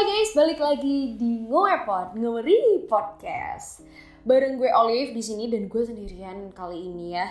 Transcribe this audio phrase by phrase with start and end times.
[0.00, 3.84] Hai guys, balik lagi di Ngewepot, Ngeweri Podcast.
[4.24, 7.28] Bareng gue Olive di sini dan gue sendirian kali ini ya.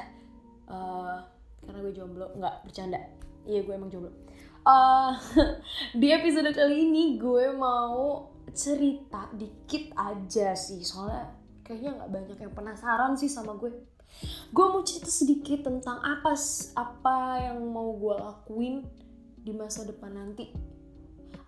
[0.69, 1.17] Eh,
[1.65, 3.01] karena gue jomblo, nggak bercanda.
[3.49, 4.13] Iya gue emang jomblo.
[4.69, 5.13] Eh,
[6.05, 11.25] di episode kali ini gue mau cerita dikit aja sih, soalnya
[11.65, 13.73] kayaknya nggak banyak yang penasaran sih sama gue.
[14.53, 16.37] Gue mau cerita sedikit tentang apa
[16.77, 18.85] apa yang mau gue lakuin
[19.41, 20.77] di masa depan nanti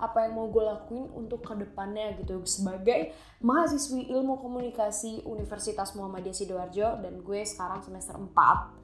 [0.01, 2.41] apa yang mau gue lakuin untuk ke depannya gitu.
[2.45, 8.81] Sebagai mahasiswi ilmu komunikasi Universitas Muhammadiyah Sidoarjo dan gue sekarang semester 4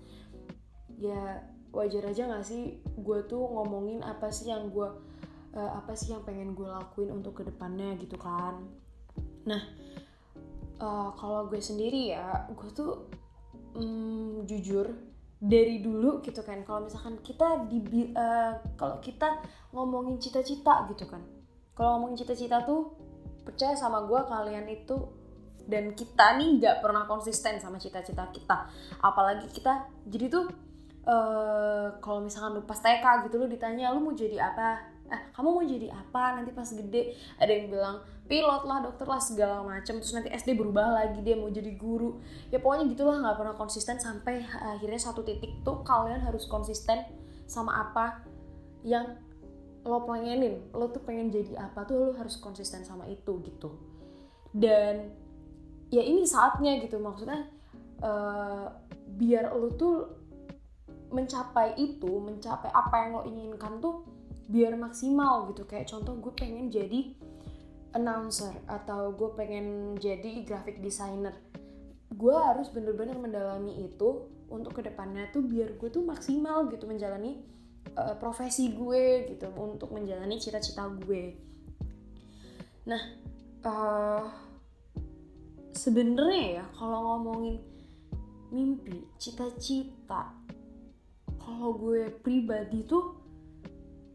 [0.98, 4.90] ya wajar aja gak sih gue tuh ngomongin apa sih yang gue
[5.54, 8.66] eh, apa sih yang pengen gue lakuin untuk ke depannya gitu kan.
[9.46, 9.62] Nah
[10.82, 13.10] eh, kalau gue sendiri ya gue tuh
[13.78, 14.90] mm, jujur
[15.38, 16.66] dari dulu gitu kan.
[16.66, 19.42] Kalau misalkan kita di eh, kalau kita
[19.74, 21.22] ngomongin cita-cita gitu kan.
[21.78, 22.98] Kalau ngomongin cita-cita tuh
[23.46, 24.98] percaya sama gue kalian itu
[25.68, 28.68] dan kita nih nggak pernah konsisten sama cita-cita kita.
[29.04, 30.46] Apalagi kita jadi tuh
[31.08, 34.84] eh kalau misalkan lu pas TK gitu lu ditanya lu mau jadi apa?
[35.08, 36.42] Eh kamu mau jadi apa?
[36.42, 37.16] Nanti pas gede.
[37.40, 37.98] Ada yang bilang
[38.28, 42.20] pilot lah dokter lah segala macam terus nanti SD berubah lagi dia mau jadi guru.
[42.52, 47.08] Ya pokoknya gitulah nggak pernah konsisten sampai akhirnya satu titik tuh kalian harus konsisten
[47.48, 48.28] sama apa
[48.84, 49.16] yang
[49.88, 50.68] lo pengenin.
[50.76, 53.80] Lo tuh pengen jadi apa tuh lo harus konsisten sama itu gitu.
[54.52, 55.16] Dan
[55.88, 57.00] ya ini saatnya gitu.
[57.00, 57.48] Maksudnya
[58.04, 58.66] eh,
[59.16, 59.96] biar lo tuh
[61.08, 64.04] mencapai itu mencapai apa yang lo inginkan tuh
[64.52, 65.64] biar maksimal gitu.
[65.64, 67.16] Kayak contoh gue pengen jadi
[67.96, 71.36] announcer atau gue pengen jadi graphic designer
[72.18, 77.44] gue harus bener-bener mendalami itu untuk ke depannya tuh biar gue tuh maksimal gitu menjalani
[78.00, 81.36] uh, profesi gue gitu untuk menjalani cita-cita gue.
[82.88, 83.02] Nah
[83.68, 84.24] uh,
[85.76, 87.60] sebenarnya ya kalau ngomongin
[88.56, 90.32] mimpi cita-cita
[91.38, 93.20] kalau gue pribadi tuh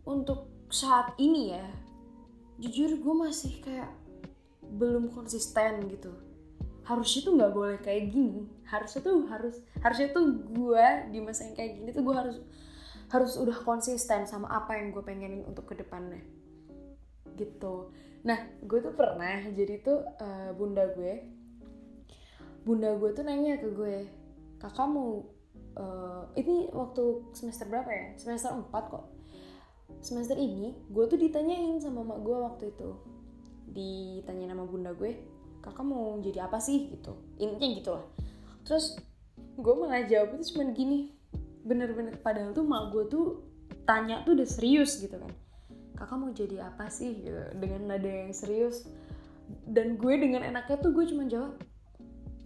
[0.08, 1.66] untuk saat ini ya
[2.58, 3.90] jujur gue masih kayak
[4.72, 6.12] belum konsisten gitu.
[6.82, 8.48] Harusnya tuh nggak boleh kayak gini.
[8.66, 12.36] Harusnya tuh harus harusnya tuh gue di masa yang kayak gini tuh gue harus
[13.12, 16.24] harus udah konsisten sama apa yang gue pengenin untuk ke depannya
[17.36, 17.92] gitu.
[18.24, 21.14] Nah gue tuh pernah jadi tuh eh, bunda gue.
[22.62, 24.08] Bunda gue tuh nanya ke gue
[24.56, 25.28] kakak mau
[25.76, 28.06] eh, ini waktu semester berapa ya?
[28.16, 29.22] Semester 4 kok
[30.02, 32.90] semester ini gue tuh ditanyain sama mak gue waktu itu.
[33.72, 35.16] Ditanya nama bunda gue
[35.62, 36.90] kakak mau jadi apa sih?
[36.90, 37.14] Gitu.
[37.38, 38.06] Intinya gitu lah
[38.62, 38.98] terus
[39.58, 41.14] gue malah jawab itu cuman gini.
[41.62, 43.26] Bener-bener padahal tuh mak gue tuh
[43.86, 45.30] tanya tuh udah serius gitu kan.
[45.98, 47.22] Kakak mau jadi apa sih?
[47.22, 47.38] Gitu.
[47.58, 48.86] Dengan nada yang serius.
[49.66, 51.58] Dan gue dengan enaknya tuh gue cuma jawab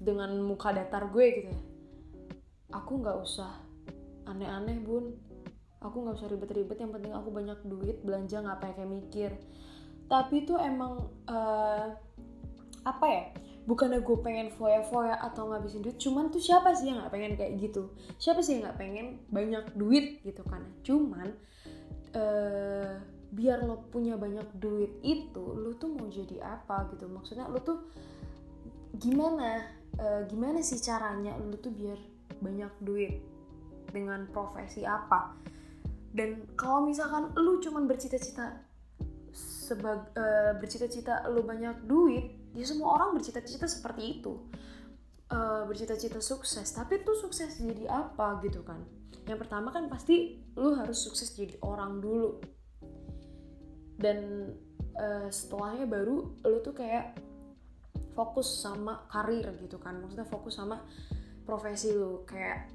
[0.02, 1.62] dengan muka datar gue gitu ya.
[2.74, 3.52] Aku nggak usah.
[4.26, 5.14] Aneh-aneh bun
[5.86, 9.30] aku nggak usah ribet-ribet yang penting aku banyak duit belanja nggak pakai mikir.
[10.06, 11.86] Tapi tuh emang eh,
[12.86, 13.24] apa ya?
[13.66, 17.58] Bukannya gue pengen foya-foya atau ngabisin duit cuman tuh siapa sih yang nggak pengen kayak
[17.58, 17.90] gitu?
[18.14, 20.62] Siapa sih yang nggak pengen banyak duit gitu kan?
[20.86, 21.34] Cuman
[22.14, 22.94] eh
[23.26, 27.10] biar lo punya banyak duit itu lo tuh mau jadi apa gitu?
[27.10, 27.90] Maksudnya lo tuh
[28.94, 29.66] gimana?
[29.98, 31.98] Eh, gimana sih caranya lo tuh biar
[32.38, 33.18] banyak duit?
[33.90, 35.34] Dengan profesi apa
[36.16, 38.64] dan kalau misalkan lu cuman bercita-cita
[39.36, 44.40] sebag eh, bercita-cita lu banyak duit ya semua orang bercita-cita seperti itu.
[45.28, 48.80] Eh, bercita-cita sukses tapi tuh sukses jadi apa gitu kan?
[49.28, 52.40] Yang pertama kan pasti lu harus sukses jadi orang dulu.
[54.00, 54.50] Dan
[54.96, 57.20] eh, setelahnya baru lu tuh kayak
[58.16, 60.00] fokus sama karir gitu kan.
[60.00, 60.80] Maksudnya fokus sama
[61.44, 62.24] profesi lu.
[62.24, 62.72] Kayak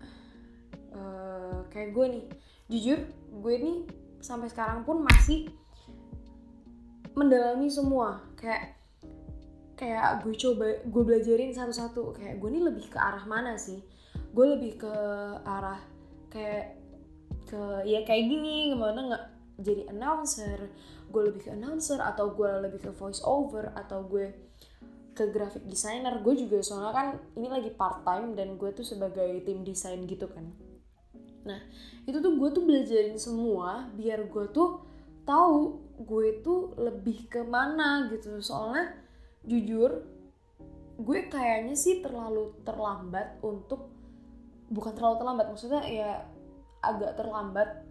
[0.94, 2.26] eh, kayak gue nih
[2.72, 3.04] jujur
[3.44, 3.78] gue nih
[4.24, 5.52] sampai sekarang pun masih
[7.12, 8.24] mendalami semua.
[8.40, 8.80] Kayak
[9.76, 12.16] kayak gue coba gue belajarin satu-satu.
[12.16, 13.84] Kayak gue nih lebih ke arah mana sih?
[14.32, 14.94] Gue lebih ke
[15.44, 15.84] arah
[16.32, 16.80] kayak
[17.52, 19.26] ke ya kayak gini gimana nggak
[19.60, 20.72] jadi announcer?
[21.12, 24.32] Gue lebih ke announcer atau gue lebih ke voice over atau gue
[25.12, 26.24] ke graphic designer?
[26.24, 30.32] Gue juga soalnya kan ini lagi part time dan gue tuh sebagai tim desain gitu
[30.32, 30.71] kan
[31.42, 31.58] nah
[32.06, 34.82] itu tuh gue tuh belajarin semua biar gue tuh
[35.26, 38.42] tahu gue tuh lebih ke mana gitu.
[38.42, 38.98] Soalnya
[39.46, 40.02] jujur
[41.02, 43.90] gue kayaknya sih terlalu terlambat untuk
[44.70, 46.12] bukan terlalu terlambat maksudnya ya
[46.86, 47.86] agak terlambat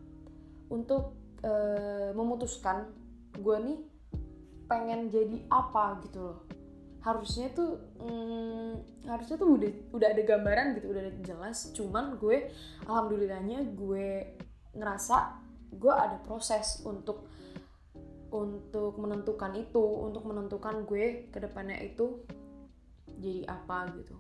[0.70, 2.87] untuk eh, memutuskan
[3.35, 3.79] gue nih
[4.70, 6.38] pengen jadi apa gitu loh
[7.00, 11.73] harusnya tuh hmm, harusnya tuh udah udah ada gambaran gitu udah ada jelas.
[11.73, 12.52] Cuman gue
[12.85, 14.37] alhamdulillahnya gue
[14.76, 15.17] ngerasa
[15.70, 17.31] gue ada proses untuk
[18.31, 22.23] untuk menentukan itu untuk menentukan gue ke depannya itu
[23.19, 24.14] jadi apa gitu.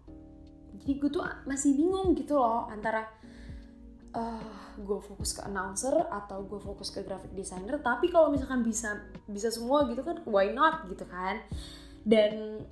[0.82, 3.06] Jadi gue tuh masih bingung gitu loh antara
[4.16, 7.78] uh, gue fokus ke announcer atau gue fokus ke graphic designer.
[7.78, 8.98] Tapi kalau misalkan bisa
[9.28, 11.44] bisa semua gitu kan why not gitu kan
[12.04, 12.64] dan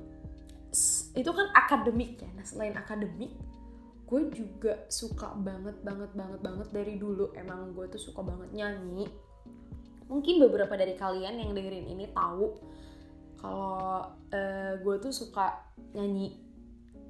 [1.16, 2.28] itu kan akademik ya.
[2.36, 3.32] Nah selain akademik
[4.08, 7.32] gue juga suka banget banget banget banget dari dulu.
[7.36, 9.08] Emang gue tuh suka banget nyanyi.
[10.08, 12.56] Mungkin beberapa dari kalian yang dengerin ini tahu
[13.38, 15.60] kalau uh, gue tuh suka
[15.92, 16.40] nyanyi.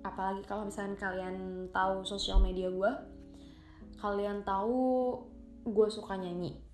[0.02, 2.92] Apalagi kalau misalnya kalian tahu sosial media gue
[3.98, 5.18] kalian tahu
[5.66, 6.67] gue suka nyanyi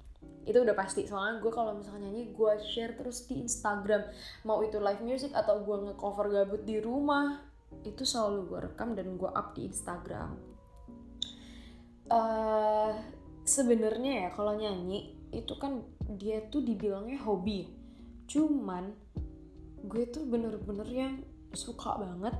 [0.44, 1.08] itu udah pasti.
[1.08, 4.04] Soalnya gue kalau misalnya nyanyi gue share terus di Instagram.
[4.44, 7.40] Mau itu live music atau gue ngecover gabut di rumah
[7.82, 10.38] itu selalu gue rekam dan gue up di Instagram.
[12.04, 12.92] Uh,
[13.42, 15.82] sebenarnya ya kalau nyanyi itu kan
[16.14, 17.66] dia tuh dibilangnya hobi.
[18.30, 18.94] Cuman
[19.84, 21.14] gue tuh bener-bener yang
[21.56, 22.36] suka banget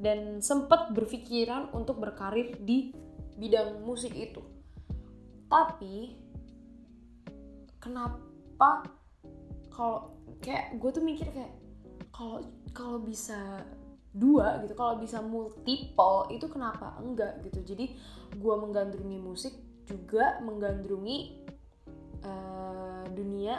[0.00, 2.96] dan sempet berpikiran untuk berkarir di
[3.36, 4.40] bidang musik itu.
[5.50, 6.16] Tapi
[7.80, 8.84] kenapa
[9.72, 11.52] kalau kayak gue tuh mikir kayak
[12.12, 12.44] kalau
[12.76, 13.64] kalau bisa
[14.10, 16.98] dua gitu kalau bisa multiple itu kenapa?
[17.00, 17.74] Enggak gitu.
[17.74, 17.96] Jadi
[18.36, 19.54] gue menggandrungi musik
[19.88, 21.18] juga menggandrungi
[22.22, 23.58] uh, dunia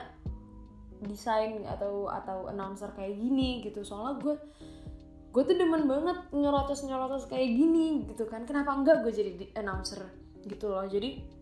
[1.01, 3.81] desain atau atau announcer kayak gini gitu.
[3.81, 4.35] Soalnya gue
[5.31, 8.43] gue tuh demen banget nyerocos nyerocos kayak gini gitu kan.
[8.43, 10.03] Kenapa enggak gue jadi announcer
[10.45, 10.83] gitu loh.
[10.85, 11.40] Jadi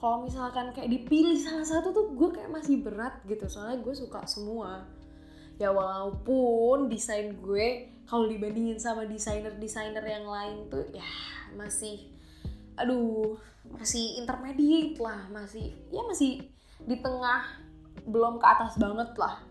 [0.00, 3.44] kalau misalkan kayak dipilih salah satu tuh gue kayak masih berat gitu.
[3.44, 4.88] Soalnya gue suka semua.
[5.60, 11.04] Ya walaupun desain gue kalau dibandingin sama desainer-desainer yang lain tuh ya
[11.52, 12.08] masih
[12.80, 13.36] aduh
[13.68, 15.28] masih intermediate lah.
[15.28, 16.48] Masih ya masih
[16.80, 17.44] di tengah
[18.08, 19.44] belum ke atas banget lah.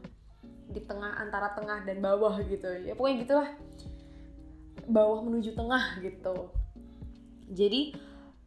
[0.73, 2.73] Di tengah antara tengah dan bawah gitu.
[2.81, 3.49] Ya pokoknya gitulah.
[4.89, 6.49] Bawah menuju tengah gitu.
[7.53, 7.93] Jadi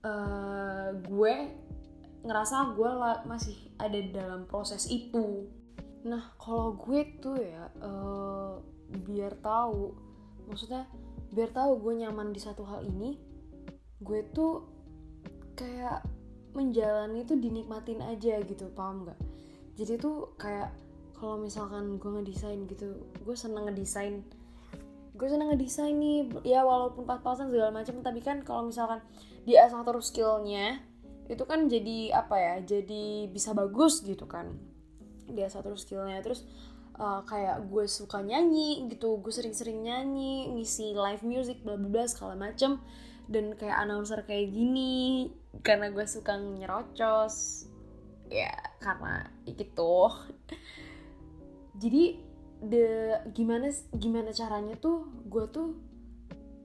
[0.03, 1.35] uh, gue
[2.23, 2.91] ngerasa gue
[3.27, 5.51] masih ada dalam proses itu
[6.03, 8.59] Nah, kalau gue tuh ya uh,
[9.07, 9.95] biar tahu,
[10.51, 10.91] maksudnya
[11.31, 13.23] biar tahu gue nyaman di satu hal ini,
[14.03, 14.67] gue tuh
[15.55, 16.03] kayak
[16.59, 19.19] menjalani itu dinikmatin aja gitu, paham nggak?
[19.79, 20.75] Jadi tuh kayak
[21.15, 24.27] kalau misalkan gue ngedesain gitu, gue seneng ngedesain
[25.13, 29.05] gue seneng ngedesain nih ya walaupun pas-pasan segala macam tapi kan kalau misalkan
[29.45, 30.81] dia asal terus skillnya
[31.33, 34.53] itu kan jadi apa ya jadi bisa bagus gitu kan.
[35.33, 36.21] Dia satu skillnya.
[36.21, 36.45] Terus
[37.01, 42.05] uh, kayak gue suka nyanyi gitu gue sering-sering nyanyi ngisi live music bla bla bla
[42.05, 42.85] segala macem.
[43.27, 45.33] Dan kayak announcer kayak gini
[45.65, 47.65] karena gue suka nyerocos
[48.29, 48.53] ya
[48.85, 50.13] karena gitu.
[51.81, 52.21] Jadi
[52.63, 55.75] the gimana gimana caranya tuh gue tuh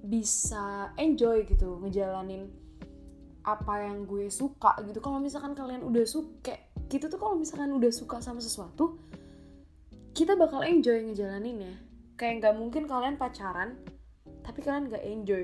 [0.05, 2.66] bisa enjoy gitu ngejalanin
[3.47, 4.99] apa yang gue suka gitu.
[4.99, 6.59] Kalau misalkan kalian udah suka
[6.91, 8.99] kita tuh kalau misalkan udah suka sama sesuatu
[10.11, 11.79] kita bakal enjoy ngejalaninnya
[12.19, 13.79] kayak nggak mungkin kalian pacaran
[14.43, 15.43] tapi kalian nggak enjoy.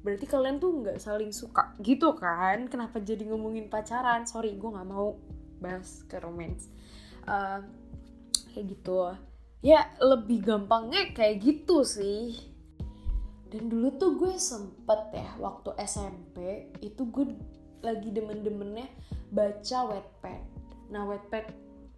[0.00, 2.68] Berarti kalian tuh nggak saling suka gitu kan?
[2.68, 4.24] Kenapa jadi ngomongin pacaran?
[4.28, 5.16] Sorry gue nggak mau
[5.60, 6.68] bahas ke romance.
[7.24, 7.64] Uh,
[8.52, 9.16] kayak gitu.
[9.60, 12.49] Ya lebih gampangnya kayak gitu sih
[13.50, 17.34] dan dulu tuh gue sempet ya waktu SMP itu gue
[17.82, 18.86] lagi demen-demennya
[19.34, 21.46] baca wetpad Nah Wattpad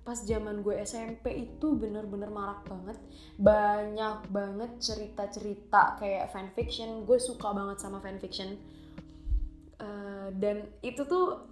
[0.02, 2.98] pas zaman gue SMP itu bener-bener marak banget.
[3.40, 7.08] Banyak banget cerita-cerita kayak fanfiction.
[7.08, 8.58] Gue suka banget sama fanfiction.
[9.80, 11.42] Uh, dan itu tuh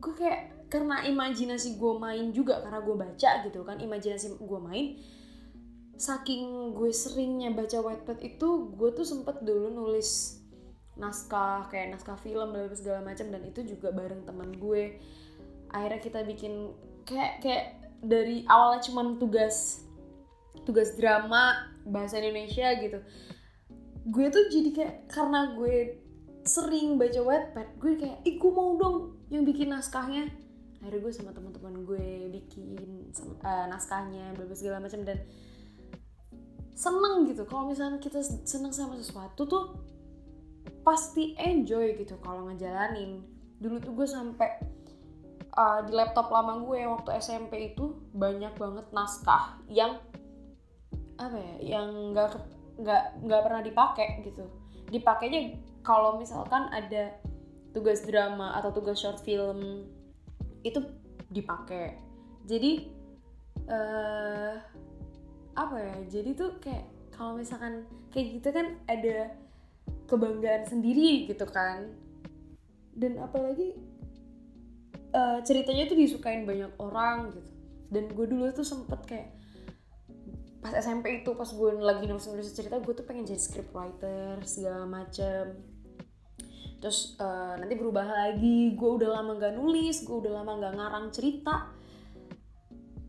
[0.00, 4.96] gue kayak karena imajinasi gue main juga karena gue baca gitu kan imajinasi gue main
[6.00, 10.40] saking gue seringnya baca Wattpad itu gue tuh sempet dulu nulis
[10.96, 14.96] naskah kayak naskah film dan segala macam dan itu juga bareng teman gue.
[15.68, 16.72] Akhirnya kita bikin
[17.04, 17.64] kayak kayak
[18.00, 19.84] dari awalnya cuman tugas
[20.64, 23.04] tugas drama bahasa Indonesia gitu.
[24.08, 26.00] Gue tuh jadi kayak karena gue
[26.48, 30.32] sering baca wetpad gue kayak ih mau dong yang bikin naskahnya.
[30.80, 33.12] Akhirnya gue sama teman-teman gue bikin
[33.44, 35.20] uh, naskahnya berbagai segala macam dan
[36.80, 37.44] seneng gitu.
[37.44, 39.64] Kalau misalnya kita seneng sama sesuatu tuh
[40.80, 43.20] pasti enjoy gitu kalau ngejalanin.
[43.60, 44.48] Dulu tuh gue sampai
[45.52, 50.00] uh, di laptop lama gue waktu SMP itu banyak banget naskah yang
[51.20, 52.32] apa ya yang nggak
[52.80, 54.48] nggak nggak pernah dipakai gitu.
[54.88, 57.12] Dipakainya kalau misalkan ada
[57.76, 59.84] tugas drama atau tugas short film
[60.64, 60.80] itu
[61.28, 62.00] dipakai.
[62.48, 62.88] Jadi
[63.68, 64.56] uh,
[65.60, 69.36] apa ya jadi tuh kayak kalau misalkan kayak gitu kan ada
[70.10, 71.92] kebanggaan sendiri gitu kan.
[72.90, 73.78] Dan apalagi
[75.14, 77.50] uh, ceritanya tuh disukain banyak orang gitu.
[77.92, 79.28] Dan gue dulu tuh sempet kayak
[80.60, 84.42] pas SMP itu pas gue lagi nulis nulis cerita gue tuh pengen jadi script writer
[84.48, 85.60] segala macem.
[86.80, 91.06] Terus uh, nanti berubah lagi gue udah lama gak nulis gue udah lama gak ngarang
[91.12, 91.68] cerita.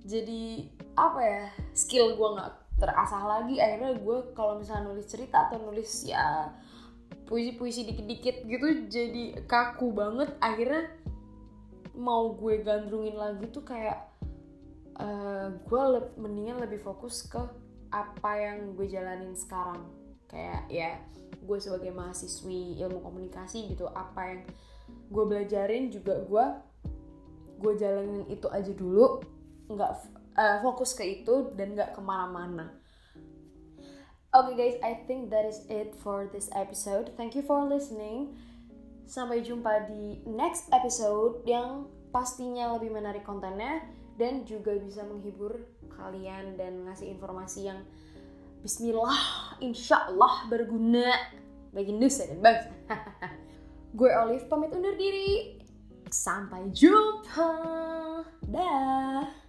[0.04, 3.62] Jadi apa ya skill gue nggak terasah lagi.
[3.62, 6.50] Akhirnya gue kalau misalnya nulis cerita atau nulis ya
[7.30, 10.34] puisi-puisi dikit-dikit gitu jadi kaku banget.
[10.42, 10.90] Akhirnya
[11.96, 14.10] mau gue gandrungin lagi tuh kayak
[15.00, 17.40] uh, gue le mendingan lebih fokus ke
[17.92, 19.86] apa yang gue jalanin sekarang.
[20.28, 20.90] Kayak ya
[21.42, 24.42] gue sebagai mahasiswi ilmu komunikasi gitu apa yang
[25.12, 26.46] gue belajarin juga gue
[27.62, 29.22] gue jalanin itu aja dulu.
[29.72, 32.82] Nggak uh, fokus ke itu dan nggak ke mana-mana
[34.32, 37.12] Oke okay guys, I think that is it for this episode.
[37.20, 38.40] Thank you for listening.
[39.04, 43.84] Sampai jumpa di next episode yang pastinya lebih menarik kontennya
[44.16, 45.68] dan juga bisa menghibur
[46.00, 47.84] kalian dan ngasih informasi yang
[48.64, 49.20] Bismillah,
[49.60, 51.12] insya Allah berguna
[51.76, 52.72] bagi Nusa dan bangsa.
[54.00, 55.60] Gue Olive pamit undur diri.
[56.08, 57.52] Sampai jumpa.
[58.48, 59.41] Dah.